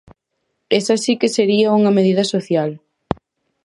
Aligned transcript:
Esa 0.79 0.95
si 1.03 1.13
que 1.19 1.33
sería 1.37 1.75
unha 1.79 1.95
medida 1.97 2.23
social. 2.33 2.71